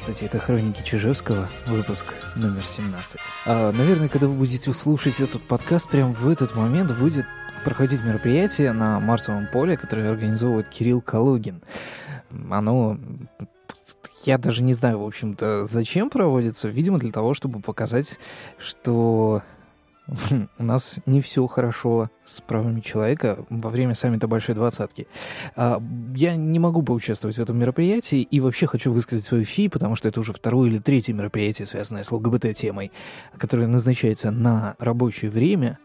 Здравствуйте, 0.00 0.34
это 0.34 0.38
«Хроники 0.42 0.82
Чижевского», 0.82 1.46
выпуск 1.66 2.06
номер 2.34 2.62
17. 2.64 3.20
А, 3.44 3.70
наверное, 3.70 4.08
когда 4.08 4.28
вы 4.28 4.34
будете 4.34 4.72
слушать 4.72 5.20
этот 5.20 5.42
подкаст, 5.42 5.90
прямо 5.90 6.14
в 6.14 6.26
этот 6.26 6.56
момент 6.56 6.90
будет 6.96 7.26
проходить 7.66 8.02
мероприятие 8.02 8.72
на 8.72 8.98
Марсовом 8.98 9.46
поле, 9.46 9.76
которое 9.76 10.10
организовывает 10.10 10.70
Кирилл 10.70 11.02
Калугин. 11.02 11.62
Оно 12.50 12.96
я 14.24 14.38
даже 14.38 14.62
не 14.62 14.72
знаю, 14.72 15.00
в 15.00 15.06
общем-то, 15.06 15.66
зачем 15.66 16.08
проводится. 16.08 16.68
Видимо, 16.68 16.98
для 16.98 17.12
того, 17.12 17.34
чтобы 17.34 17.60
показать, 17.60 18.18
что 18.56 19.42
у 20.58 20.62
нас 20.62 20.98
не 21.06 21.20
все 21.20 21.46
хорошо 21.46 22.10
с 22.24 22.40
правами 22.40 22.80
человека 22.80 23.44
во 23.48 23.70
время 23.70 23.94
саммита 23.94 24.28
Большой 24.28 24.54
Двадцатки. 24.54 25.06
А, 25.56 25.82
я 26.14 26.36
не 26.36 26.58
могу 26.58 26.82
поучаствовать 26.82 27.36
в 27.36 27.40
этом 27.40 27.58
мероприятии 27.58 28.22
и 28.22 28.40
вообще 28.40 28.66
хочу 28.66 28.92
высказать 28.92 29.24
свою 29.24 29.44
фи, 29.44 29.68
потому 29.68 29.96
что 29.96 30.08
это 30.08 30.20
уже 30.20 30.32
второе 30.32 30.68
или 30.68 30.78
третье 30.78 31.12
мероприятие, 31.12 31.66
связанное 31.66 32.02
с 32.02 32.12
ЛГБТ-темой, 32.12 32.92
которое 33.36 33.66
назначается 33.66 34.30
на 34.30 34.76
рабочее 34.78 35.30
время. 35.30 35.78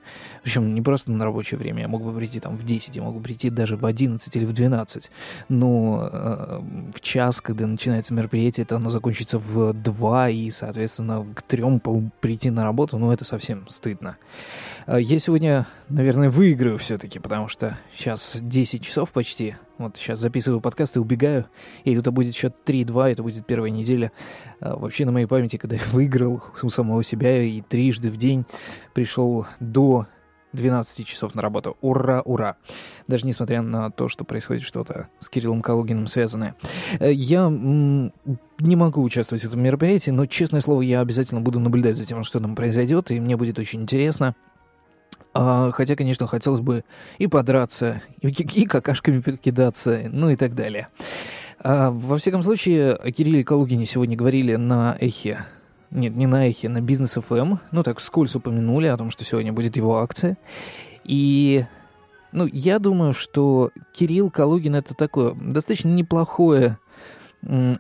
Причем 0.44 0.74
не 0.74 0.82
просто 0.82 1.12
на 1.12 1.26
рабочее 1.26 1.58
время, 1.58 1.82
я 1.82 1.88
мог 1.88 2.04
бы 2.04 2.14
прийти 2.16 2.40
там 2.40 2.58
в 2.58 2.64
10, 2.64 2.96
я 2.96 3.02
мог 3.02 3.16
бы 3.16 3.22
прийти 3.22 3.50
даже 3.50 3.76
в 3.76 3.86
11 3.86 4.36
или 4.36 4.46
в 4.46 4.54
12. 4.54 5.10
Но 5.50 6.10
э, 6.12 6.62
в 6.96 7.02
час, 7.02 7.42
когда 7.42 7.66
начинается 7.66 8.14
мероприятие, 8.14 8.64
это 8.64 8.76
оно 8.76 8.90
закончится 8.90 9.40
в 9.40 9.74
2, 9.74 10.30
и, 10.30 10.52
соответственно, 10.52 11.26
к 11.34 11.42
3 11.42 11.66
прийти 12.20 12.52
на 12.52 12.64
работу, 12.64 13.00
ну, 13.00 13.12
это 13.12 13.26
совсем 13.26 13.68
стыдно. 13.70 14.05
А, 14.86 15.00
я 15.00 15.20
сегодня, 15.20 15.68
наверное, 15.90 16.30
выиграю 16.30 16.78
все-таки, 16.78 17.20
потому 17.20 17.48
что 17.48 17.78
сейчас 17.96 18.38
10 18.40 18.84
часов 18.84 19.12
почти. 19.12 19.56
Вот 19.78 19.98
сейчас 19.98 20.20
записываю 20.20 20.62
подкаст 20.62 20.96
и 20.96 21.00
убегаю. 21.00 21.48
И 21.84 21.94
это 21.96 22.12
будет 22.12 22.36
счет 22.36 22.56
3-2, 22.66 23.12
это 23.12 23.24
будет 23.24 23.46
первая 23.46 23.72
неделя. 23.72 24.12
А, 24.60 24.76
вообще 24.76 25.06
на 25.06 25.12
моей 25.12 25.26
памяти, 25.26 25.58
когда 25.58 25.76
я 25.76 25.82
выиграл 25.92 26.44
у 26.62 26.70
самого 26.70 27.04
себя 27.04 27.42
и 27.42 27.62
трижды 27.62 28.10
в 28.12 28.18
день 28.18 28.46
пришел 28.94 29.48
до 29.60 30.08
12 30.56 31.06
часов 31.06 31.36
на 31.36 31.42
работу. 31.42 31.78
Ура, 31.82 32.22
ура! 32.22 32.58
Даже 33.08 33.26
несмотря 33.26 33.62
на 33.62 33.92
то, 33.92 34.10
что 34.10 34.24
происходит 34.24 34.64
что-то 34.64 35.10
с 35.20 35.30
Кириллом 35.30 35.62
Калугиным 35.62 36.08
связанное. 36.08 36.56
Э, 37.00 37.12
я 37.12 37.50
не 37.50 38.76
могу 38.76 39.04
участвовать 39.04 39.44
в 39.44 39.48
этом 39.48 39.62
мероприятии, 39.62 40.12
но, 40.12 40.26
честное 40.26 40.62
слово, 40.62 40.82
я 40.82 41.02
обязательно 41.02 41.42
буду 41.42 41.60
наблюдать 41.60 41.98
за 41.98 42.06
тем, 42.06 42.24
что 42.24 42.40
там 42.40 42.56
произойдет, 42.56 43.12
и 43.12 43.20
мне 43.20 43.38
будет 43.38 43.60
очень 43.60 43.82
интересно. 43.82 44.36
А, 45.34 45.70
хотя, 45.72 45.96
конечно, 45.96 46.28
хотелось 46.28 46.62
бы 46.62 46.86
и 47.18 47.28
подраться, 47.28 48.02
и, 48.22 48.30
и 48.30 48.66
какашками 48.66 49.20
покидаться, 49.20 50.04
ну 50.10 50.30
и 50.30 50.38
так 50.38 50.56
далее. 50.56 50.88
А, 51.60 51.92
во 51.92 52.18
всяком 52.18 52.42
случае, 52.42 52.94
о 52.94 53.12
Кирилле 53.12 53.44
Калугине 53.44 53.86
сегодня 53.86 54.16
говорили 54.16 54.56
на 54.56 54.96
Эхе 55.00 55.46
нет, 55.96 56.16
не 56.16 56.28
на 56.28 56.48
Эхе, 56.48 56.70
на 56.70 56.82
Бизнес. 56.82 57.18
Эм. 57.18 57.60
Ну, 57.72 57.84
так 57.84 58.00
вскользь 58.00 58.36
упомянули 58.36 58.88
о 58.88 58.98
том, 58.98 59.10
что 59.10 59.24
сегодня 59.24 59.54
будет 59.54 59.78
его 59.78 59.98
акция. 60.00 60.38
И, 61.04 61.66
ну, 62.32 62.46
я 62.46 62.80
думаю, 62.80 63.14
что 63.14 63.72
Кирилл 63.94 64.30
Калугин 64.30 64.76
это 64.76 64.94
такое 64.94 65.34
достаточно 65.34 65.90
неплохое 65.90 66.78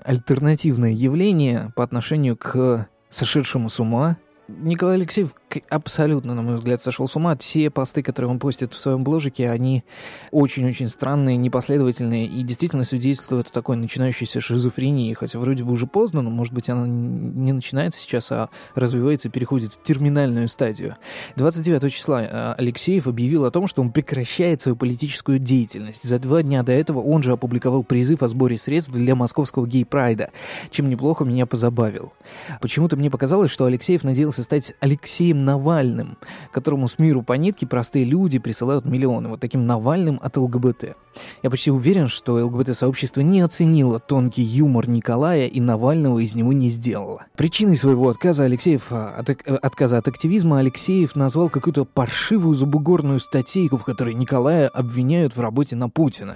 альтернативное 0.03 0.91
явление 0.91 1.71
по 1.75 1.83
отношению 1.83 2.37
к 2.37 2.87
сошедшему 3.09 3.69
с 3.69 3.79
ума 3.79 4.17
Николай 4.47 4.95
Алексеев 4.95 5.33
абсолютно, 5.69 6.33
на 6.33 6.41
мой 6.41 6.55
взгляд, 6.55 6.81
сошел 6.81 7.07
с 7.07 7.15
ума. 7.15 7.35
Все 7.37 7.69
посты, 7.69 8.01
которые 8.01 8.31
он 8.31 8.39
постит 8.39 8.73
в 8.73 8.79
своем 8.79 9.03
бложике, 9.03 9.49
они 9.49 9.83
очень-очень 10.31 10.89
странные, 10.89 11.37
непоследовательные 11.37 12.25
и 12.25 12.43
действительно 12.43 12.83
свидетельствуют 12.83 13.47
о 13.47 13.51
такой 13.51 13.77
начинающейся 13.77 14.41
шизофрении. 14.41 15.13
Хотя 15.13 15.39
вроде 15.39 15.63
бы 15.63 15.71
уже 15.71 15.87
поздно, 15.87 16.21
но, 16.21 16.29
может 16.29 16.53
быть, 16.53 16.69
она 16.69 16.85
не 16.87 17.53
начинается 17.53 17.99
сейчас, 17.99 18.31
а 18.31 18.49
развивается 18.73 19.27
и 19.27 19.31
переходит 19.31 19.73
в 19.73 19.83
терминальную 19.83 20.47
стадию. 20.49 20.97
29 21.35 21.93
числа 21.93 22.23
э, 22.23 22.55
Алексеев 22.57 23.07
объявил 23.07 23.45
о 23.45 23.51
том, 23.51 23.67
что 23.67 23.81
он 23.81 23.91
прекращает 23.91 24.61
свою 24.61 24.75
политическую 24.75 25.39
деятельность. 25.39 26.03
За 26.03 26.19
два 26.19 26.43
дня 26.43 26.63
до 26.63 26.71
этого 26.71 26.99
он 26.99 27.23
же 27.23 27.31
опубликовал 27.31 27.83
призыв 27.83 28.23
о 28.23 28.27
сборе 28.27 28.57
средств 28.57 28.91
для 28.91 29.15
московского 29.15 29.67
гей-прайда, 29.67 30.31
чем 30.71 30.89
неплохо 30.89 31.23
меня 31.23 31.45
позабавил. 31.45 32.13
Почему-то 32.61 32.97
мне 32.97 33.09
показалось, 33.09 33.51
что 33.51 33.65
Алексеев 33.65 34.03
надеялся 34.03 34.43
стать 34.43 34.73
Алексеем 34.79 35.44
Навальным, 35.45 36.17
которому 36.51 36.87
с 36.87 36.99
миру 36.99 37.21
по 37.21 37.33
нитке 37.33 37.65
простые 37.65 38.03
люди 38.03 38.39
присылают 38.39 38.85
миллионы, 38.85 39.29
вот 39.29 39.39
таким 39.39 39.65
Навальным 39.65 40.19
от 40.21 40.35
ЛГБТ. 40.35 40.95
Я 41.43 41.49
почти 41.49 41.71
уверен, 41.71 42.07
что 42.07 42.33
ЛГБТ-сообщество 42.45 43.21
не 43.21 43.41
оценило 43.41 43.99
тонкий 43.99 44.43
юмор 44.43 44.89
Николая 44.89 45.47
и 45.47 45.59
Навального 45.59 46.19
из 46.19 46.35
него 46.35 46.53
не 46.53 46.69
сделало. 46.69 47.25
Причиной 47.37 47.77
своего 47.77 48.09
отказа 48.09 48.43
Алексеев, 48.43 48.87
а, 48.89 49.15
от, 49.17 49.29
э, 49.29 49.33
отказа 49.33 49.97
от 49.97 50.07
активизма 50.07 50.59
Алексеев 50.59 51.15
назвал 51.15 51.49
какую-то 51.49 51.85
паршивую 51.85 52.53
забугорную 52.53 53.19
статейку, 53.19 53.77
в 53.77 53.85
которой 53.85 54.13
Николая 54.13 54.67
обвиняют 54.67 55.35
в 55.35 55.39
работе 55.39 55.75
на 55.75 55.89
Путина. 55.89 56.35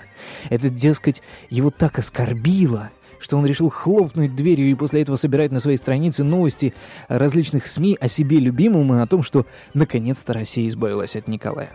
Это, 0.49 0.69
дескать, 0.69 1.21
его 1.49 1.71
так 1.71 1.99
оскорбило, 1.99 2.91
что 3.19 3.37
он 3.37 3.45
решил 3.45 3.69
хлопнуть 3.69 4.35
дверью 4.35 4.69
и 4.69 4.75
после 4.75 5.01
этого 5.01 5.15
собирать 5.15 5.51
на 5.51 5.59
своей 5.59 5.77
странице 5.77 6.23
новости 6.23 6.73
различных 7.07 7.67
СМИ 7.67 7.97
о 7.99 8.07
себе 8.07 8.39
любимом 8.39 8.93
и 8.93 8.99
о 8.99 9.07
том, 9.07 9.23
что 9.23 9.45
наконец-то 9.73 10.33
Россия 10.33 10.67
избавилась 10.67 11.15
от 11.15 11.27
Николая. 11.27 11.71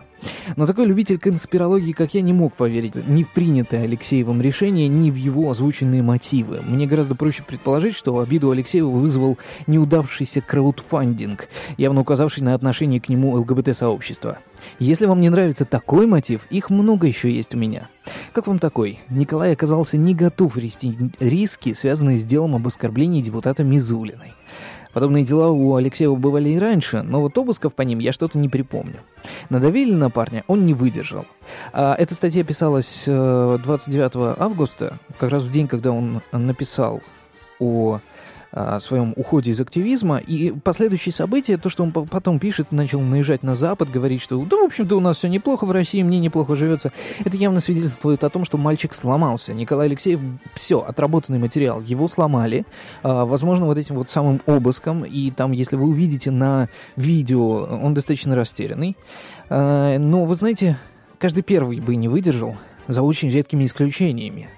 Но 0.55 0.65
такой 0.65 0.85
любитель 0.85 1.19
конспирологии, 1.19 1.91
как 1.91 2.13
я, 2.13 2.21
не 2.21 2.33
мог 2.33 2.53
поверить 2.55 2.95
ни 3.07 3.23
в 3.23 3.31
принятое 3.31 3.83
Алексеевым 3.83 4.41
решение, 4.41 4.87
ни 4.87 5.11
в 5.11 5.15
его 5.15 5.51
озвученные 5.51 6.01
мотивы. 6.01 6.61
Мне 6.65 6.87
гораздо 6.87 7.15
проще 7.15 7.43
предположить, 7.43 7.95
что 7.95 8.17
обиду 8.19 8.51
Алексеева 8.51 8.89
вызвал 8.89 9.37
неудавшийся 9.67 10.41
краудфандинг, 10.41 11.47
явно 11.77 12.01
указавший 12.01 12.43
на 12.43 12.53
отношение 12.53 12.99
к 13.01 13.09
нему 13.09 13.35
ЛГБТ-сообщества. 13.35 14.39
Если 14.79 15.05
вам 15.05 15.19
не 15.19 15.29
нравится 15.29 15.65
такой 15.65 16.07
мотив, 16.07 16.47
их 16.49 16.69
много 16.69 17.07
еще 17.07 17.31
есть 17.31 17.53
у 17.53 17.57
меня. 17.57 17.89
Как 18.35 18.47
вам 18.47 18.59
такой? 18.59 18.99
Николай 19.09 19.53
оказался 19.53 19.95
не 19.95 20.13
готов 20.13 20.57
вести 20.57 20.93
риски, 21.21 21.71
связанные 21.71 22.17
с 22.17 22.25
делом 22.25 22.53
об 22.53 22.67
оскорблении 22.67 23.21
депутата 23.21 23.63
Мизулиной. 23.63 24.33
Подобные 24.91 25.23
дела 25.23 25.51
у 25.51 25.75
Алексеева 25.75 26.15
бывали 26.15 26.49
и 26.49 26.59
раньше, 26.59 27.01
но 27.01 27.21
вот 27.21 27.37
обысков 27.37 27.73
по 27.73 27.83
ним 27.83 27.99
я 27.99 28.11
что-то 28.11 28.37
не 28.37 28.49
припомню. 28.49 28.97
Надавили 29.47 29.93
на 29.93 30.09
парня, 30.09 30.43
он 30.47 30.65
не 30.65 30.73
выдержал. 30.73 31.25
А 31.71 31.95
эта 31.97 32.13
статья 32.13 32.43
писалась 32.43 33.03
29 33.05 34.15
э, 34.15 34.35
августа, 34.37 34.99
как 35.17 35.31
раз 35.31 35.43
в 35.43 35.49
день, 35.49 35.69
когда 35.69 35.91
он 35.91 36.21
написал 36.33 37.01
о 37.61 38.01
своем 38.79 39.13
уходе 39.15 39.51
из 39.51 39.59
активизма. 39.59 40.17
И 40.17 40.51
последующие 40.51 41.11
события, 41.11 41.57
то, 41.57 41.69
что 41.69 41.83
он 41.83 41.91
потом 41.91 42.39
пишет, 42.39 42.71
начал 42.71 43.01
наезжать 43.01 43.43
на 43.43 43.55
Запад, 43.55 43.91
говорить, 43.91 44.21
что 44.21 44.43
да, 44.45 44.57
в 44.57 44.63
общем-то, 44.63 44.95
у 44.95 44.99
нас 44.99 45.17
все 45.17 45.27
неплохо 45.27 45.65
в 45.65 45.71
России, 45.71 46.01
мне 46.03 46.19
неплохо 46.19 46.55
живется. 46.55 46.91
Это 47.23 47.35
явно 47.37 47.59
свидетельствует 47.59 48.23
о 48.23 48.29
том, 48.29 48.45
что 48.45 48.57
мальчик 48.57 48.93
сломался. 48.93 49.53
Николай 49.53 49.87
Алексеев, 49.87 50.19
все, 50.53 50.79
отработанный 50.79 51.39
материал, 51.39 51.81
его 51.81 52.07
сломали. 52.07 52.65
А, 53.03 53.25
возможно, 53.25 53.65
вот 53.65 53.77
этим 53.77 53.95
вот 53.95 54.09
самым 54.09 54.41
обыском. 54.45 55.03
И 55.03 55.31
там, 55.31 55.51
если 55.51 55.75
вы 55.75 55.87
увидите 55.87 56.31
на 56.31 56.69
видео, 56.95 57.65
он 57.65 57.93
достаточно 57.93 58.35
растерянный. 58.35 58.95
А, 59.49 59.97
но, 59.97 60.25
вы 60.25 60.35
знаете, 60.35 60.77
каждый 61.19 61.43
первый 61.43 61.79
бы 61.81 61.95
не 61.95 62.07
выдержал, 62.07 62.55
за 62.87 63.01
очень 63.01 63.29
редкими 63.29 63.65
исключениями. 63.65 64.49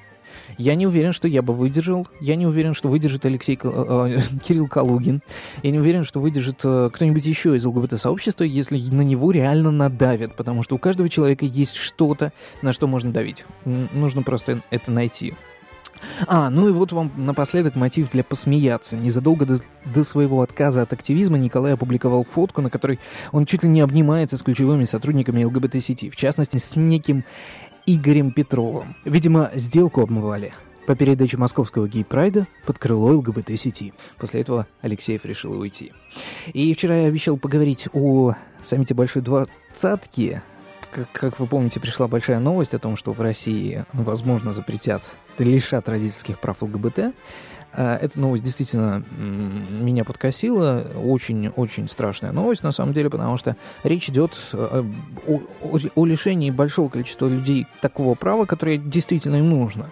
Я 0.57 0.75
не 0.75 0.87
уверен, 0.87 1.13
что 1.13 1.27
я 1.27 1.41
бы 1.41 1.53
выдержал. 1.53 2.07
Я 2.19 2.35
не 2.35 2.45
уверен, 2.45 2.73
что 2.73 2.89
выдержит 2.89 3.25
Алексей 3.25 3.59
э, 3.61 3.67
э, 3.67 4.19
Кирилл 4.43 4.67
Калугин. 4.67 5.21
Я 5.63 5.71
не 5.71 5.79
уверен, 5.79 6.03
что 6.03 6.19
выдержит 6.19 6.61
э, 6.63 6.89
кто-нибудь 6.93 7.25
еще 7.25 7.55
из 7.55 7.65
ЛГБТ-сообщества, 7.65 8.43
если 8.43 8.79
на 8.79 9.01
него 9.01 9.31
реально 9.31 9.71
надавят. 9.71 10.35
Потому 10.35 10.63
что 10.63 10.75
у 10.75 10.79
каждого 10.79 11.09
человека 11.09 11.45
есть 11.45 11.75
что-то, 11.75 12.31
на 12.61 12.73
что 12.73 12.87
можно 12.87 13.11
давить. 13.11 13.45
Нужно 13.65 14.23
просто 14.23 14.61
это 14.69 14.91
найти. 14.91 15.33
А, 16.27 16.49
ну 16.49 16.67
и 16.67 16.71
вот 16.71 16.91
вам 16.91 17.11
напоследок 17.17 17.75
мотив 17.75 18.11
для 18.11 18.23
посмеяться. 18.23 18.97
Незадолго 18.97 19.45
до, 19.45 19.57
до 19.85 20.03
своего 20.03 20.41
отказа 20.41 20.81
от 20.81 20.93
активизма 20.93 21.37
Николай 21.37 21.73
опубликовал 21.73 22.23
фотку, 22.23 22.61
на 22.61 22.69
которой 22.69 22.99
он 23.31 23.45
чуть 23.45 23.63
ли 23.63 23.69
не 23.69 23.81
обнимается 23.81 24.37
с 24.37 24.43
ключевыми 24.43 24.83
сотрудниками 24.83 25.43
ЛГБТ-сети, 25.43 26.09
в 26.09 26.15
частности, 26.15 26.57
с 26.57 26.75
неким 26.75 27.23
Игорем 27.85 28.31
Петровым. 28.31 28.95
Видимо, 29.05 29.51
сделку 29.55 30.01
обмывали 30.01 30.53
по 30.87 30.95
передаче 30.95 31.37
московского 31.37 31.87
гей-прайда 31.87 32.47
под 32.65 32.79
крыло 32.79 33.09
ЛГБТ-сети. 33.17 33.93
После 34.17 34.41
этого 34.41 34.67
Алексеев 34.81 35.25
решил 35.25 35.59
уйти. 35.59 35.91
И 36.53 36.73
вчера 36.73 36.95
я 36.95 37.07
обещал 37.07 37.37
поговорить 37.37 37.89
о 37.93 38.33
саммите 38.63 38.93
Большой 38.93 39.21
Двадцатки. 39.21 40.41
Как, 40.91 41.11
как 41.11 41.39
вы 41.39 41.47
помните, 41.47 41.79
пришла 41.79 42.07
большая 42.07 42.39
новость 42.39 42.73
о 42.73 42.79
том, 42.79 42.95
что 42.95 43.13
в 43.13 43.21
России, 43.21 43.85
возможно, 43.93 44.53
запретят, 44.53 45.03
лишат 45.37 45.89
родительских 45.89 46.39
прав 46.39 46.61
ЛГБТ. 46.61 47.13
А, 47.73 47.97
эта 47.97 48.19
новость 48.19 48.43
действительно 48.43 49.03
меня 49.17 50.03
подкосила. 50.03 50.91
Очень-очень 50.95 51.87
страшная 51.87 52.31
новость, 52.31 52.63
на 52.63 52.71
самом 52.71 52.93
деле, 52.93 53.09
потому 53.09 53.37
что 53.37 53.55
речь 53.83 54.09
идет 54.09 54.37
э, 54.53 54.83
о, 55.27 55.41
о, 55.61 55.79
о 55.95 56.05
лишении 56.05 56.49
большого 56.49 56.89
количества 56.89 57.27
людей 57.27 57.67
такого 57.81 58.15
права, 58.15 58.45
которое 58.45 58.77
действительно 58.77 59.37
им 59.37 59.49
нужно. 59.49 59.91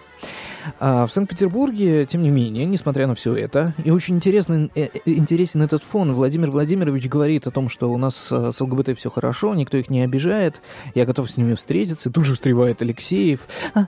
А 0.78 1.06
в 1.06 1.12
Санкт-Петербурге, 1.12 2.06
тем 2.06 2.22
не 2.22 2.30
менее, 2.30 2.64
несмотря 2.64 3.06
на 3.06 3.14
все 3.14 3.34
это, 3.34 3.74
и 3.84 3.90
очень 3.90 4.16
интересный, 4.16 4.70
э, 4.74 4.88
э, 4.92 4.98
интересен 5.04 5.62
этот 5.62 5.82
фон. 5.82 6.12
Владимир 6.12 6.50
Владимирович 6.50 7.08
говорит 7.08 7.46
о 7.46 7.50
том, 7.50 7.68
что 7.68 7.90
у 7.90 7.98
нас 7.98 8.30
э, 8.30 8.52
с 8.52 8.60
ЛГБТ 8.60 8.98
все 8.98 9.10
хорошо, 9.10 9.54
никто 9.54 9.76
их 9.76 9.90
не 9.90 10.02
обижает, 10.02 10.60
я 10.94 11.06
готов 11.06 11.30
с 11.30 11.36
ними 11.36 11.54
встретиться. 11.54 12.10
Тут 12.10 12.24
же 12.24 12.34
встревает 12.34 12.82
Алексеев. 12.82 13.46
«А, 13.74 13.86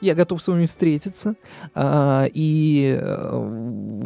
я 0.00 0.14
готов 0.14 0.42
с 0.42 0.48
вами 0.48 0.66
встретиться. 0.66 1.34
А, 1.74 2.26
и 2.32 2.98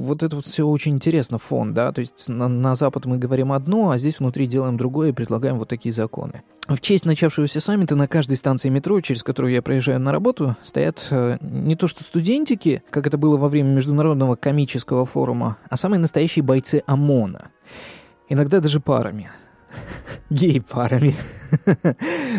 вот 0.02 0.22
это 0.22 0.36
вот 0.36 0.46
все 0.46 0.66
очень 0.66 0.92
интересно, 0.92 1.38
фон, 1.38 1.74
да, 1.74 1.92
то 1.92 2.00
есть 2.00 2.28
на, 2.28 2.48
на 2.48 2.74
Запад 2.74 3.06
мы 3.06 3.18
говорим 3.18 3.52
одно, 3.52 3.90
а 3.90 3.98
здесь 3.98 4.18
внутри 4.18 4.46
делаем 4.46 4.76
другое 4.76 5.10
и 5.10 5.12
предлагаем 5.12 5.58
вот 5.58 5.68
такие 5.68 5.92
законы. 5.92 6.42
В 6.68 6.80
честь 6.80 7.04
начавшегося 7.04 7.60
саммита 7.60 7.96
на 7.96 8.06
каждой 8.06 8.36
станции 8.36 8.68
метро, 8.68 9.00
через 9.00 9.22
которую 9.22 9.52
я 9.52 9.62
проезжаю 9.62 9.98
на 10.00 10.12
работу, 10.12 10.56
стоят 10.62 11.06
э, 11.10 11.38
не 11.40 11.74
то 11.74 11.88
что 11.88 12.04
студентики, 12.04 12.82
как 12.90 13.06
это 13.06 13.18
было 13.18 13.36
во 13.36 13.48
время 13.48 13.70
Международного 13.70 14.36
комического 14.36 15.04
форума, 15.04 15.58
а 15.68 15.76
самые 15.76 15.98
настоящие 15.98 16.44
бойцы 16.44 16.82
ОМОНа. 16.86 17.50
Иногда 18.28 18.60
даже 18.60 18.80
парами. 18.80 19.30
Гей-парами. 20.30 21.14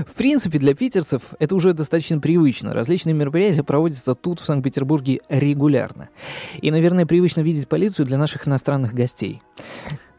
В 0.08 0.16
принципе, 0.16 0.58
для 0.58 0.74
питерцев 0.74 1.22
это 1.40 1.56
уже 1.56 1.74
достаточно 1.74 2.20
привычно. 2.20 2.74
Различные 2.74 3.14
мероприятия 3.14 3.64
проводятся 3.64 4.16
тут, 4.16 4.40
в 4.40 4.46
Санкт-Петербурге, 4.46 5.20
регулярно. 5.30 6.10
И, 6.62 6.72
наверное, 6.72 7.06
привычно 7.06 7.42
видеть 7.42 7.68
полицию 7.68 8.06
для 8.06 8.18
наших 8.18 8.48
иностранных 8.48 8.94
гостей. 8.94 9.42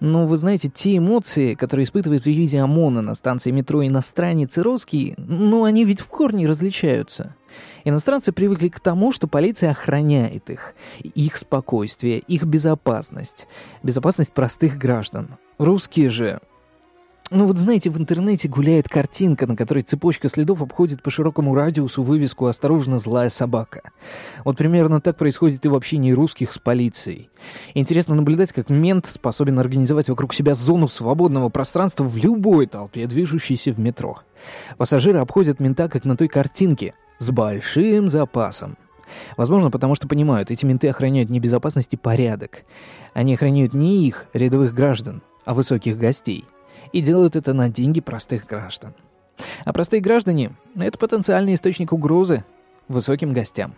Но 0.01 0.27
вы 0.27 0.37
знаете, 0.37 0.71
те 0.73 0.99
эмоции, 0.99 1.55
которые 1.55 1.85
испытывают 1.85 2.25
при 2.25 2.35
виде 2.35 2.61
ОМОНа 2.61 3.01
на 3.01 3.15
станции 3.15 3.51
метро 3.51 3.85
иностранец 3.85 4.59
и 4.59 4.61
русский, 4.61 5.15
ну, 5.17 5.65
они 5.65 5.85
ведь 5.85 6.01
в 6.01 6.07
корне 6.07 6.47
различаются. 6.47 7.35
Иностранцы 7.85 8.33
привыкли 8.33 8.69
к 8.69 8.81
тому, 8.81 9.13
что 9.13 9.27
полиция 9.27 9.71
охраняет 9.71 10.51
их, 10.51 10.75
их 11.01 11.37
спокойствие, 11.37 12.19
их 12.19 12.45
безопасность, 12.45 13.47
безопасность 13.83 14.33
простых 14.33 14.79
граждан. 14.79 15.37
Русские 15.59 16.11
же 16.11 16.41
ну 17.31 17.47
вот 17.47 17.57
знаете, 17.57 17.89
в 17.89 17.97
интернете 17.97 18.49
гуляет 18.49 18.87
картинка, 18.89 19.47
на 19.47 19.57
которой 19.57 19.81
цепочка 19.81 20.29
следов 20.29 20.61
обходит 20.61 21.03
по 21.03 21.11
широкому 21.11 21.55
радиусу 21.55 22.03
вывеску 22.03 22.47
«Осторожно, 22.47 22.99
злая 22.99 23.31
собака». 23.31 23.81
Вот 24.45 24.59
примерно 24.59 25.01
так 25.01 25.17
происходит 25.17 25.65
и 25.65 25.69
в 25.69 25.75
общении 25.75 26.13
русских 26.13 26.53
с 26.53 26.59
полицией. 26.59 27.31
Интересно 27.73 28.15
наблюдать, 28.15 28.53
как 28.53 28.69
мент 28.69 29.07
способен 29.07 29.59
организовать 29.59 30.11
вокруг 30.11 30.35
себя 30.35 30.53
зону 30.53 30.87
свободного 30.87 31.49
пространства 31.49 32.05
в 32.05 32.15
любой 32.17 32.67
толпе, 32.67 33.07
движущейся 33.07 33.73
в 33.73 33.79
метро. 33.79 34.21
Пассажиры 34.77 35.19
обходят 35.19 35.61
мента, 35.61 35.89
как 35.89 36.05
на 36.05 36.19
той 36.19 36.29
картинке, 36.29 36.95
с 37.19 37.31
большим 37.31 38.11
запасом. 38.11 38.77
Возможно, 39.39 39.71
потому 39.71 39.95
что 39.95 40.09
понимают, 40.09 40.51
эти 40.51 40.67
менты 40.67 40.89
охраняют 40.89 41.31
не 41.31 41.41
безопасность 41.41 41.95
и 41.95 41.97
порядок. 41.97 42.65
Они 43.15 43.35
охраняют 43.35 43.73
не 43.73 44.07
их, 44.07 44.27
рядовых 44.35 44.75
граждан, 44.75 45.23
а 45.47 45.55
высоких 45.55 45.97
гостей 45.99 46.45
и 46.95 47.01
делают 47.01 47.35
это 47.35 47.53
на 47.53 47.69
деньги 47.69 48.01
простых 48.01 48.47
граждан. 48.47 48.95
А 49.65 49.73
простые 49.73 50.01
граждане— 50.01 50.53
это 50.79 50.97
потенциальный 50.97 51.55
источник 51.55 51.93
угрозы 51.93 52.45
высоким 52.87 53.33
гостям, 53.33 53.75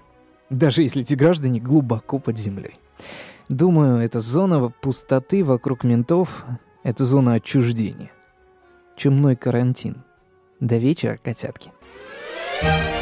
даже 0.51 0.83
если 0.83 1.01
эти 1.01 1.15
граждане 1.15 1.59
глубоко 1.59 2.19
под 2.19 2.37
землей. 2.37 2.75
Думаю, 3.49 4.05
эта 4.05 4.21
зона 4.21 4.69
пустоты 4.69 5.43
вокруг 5.45 5.83
ментов— 5.83 6.45
это 6.83 7.07
зона 7.07 7.35
отчуждения. 7.35 8.11
Чумной 8.97 9.35
карантин. 9.35 10.05
До 10.61 10.77
вечера, 10.77 11.19
котятки. 11.23 11.73
thank 12.63 12.96